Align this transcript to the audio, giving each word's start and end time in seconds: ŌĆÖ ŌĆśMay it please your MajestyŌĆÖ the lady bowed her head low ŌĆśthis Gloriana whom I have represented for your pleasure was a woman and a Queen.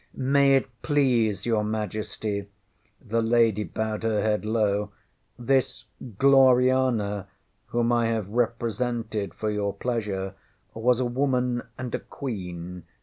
ŌĆÖ 0.17 0.25
ŌĆśMay 0.25 0.49
it 0.57 0.67
please 0.81 1.45
your 1.45 1.63
MajestyŌĆÖ 1.63 2.47
the 3.05 3.21
lady 3.21 3.63
bowed 3.63 4.01
her 4.01 4.23
head 4.23 4.43
low 4.45 4.89
ŌĆśthis 5.39 5.83
Gloriana 6.17 7.27
whom 7.67 7.91
I 7.91 8.07
have 8.07 8.27
represented 8.29 9.35
for 9.35 9.51
your 9.51 9.75
pleasure 9.75 10.33
was 10.73 10.99
a 10.99 11.05
woman 11.05 11.61
and 11.77 11.93
a 11.93 11.99
Queen. 11.99 12.81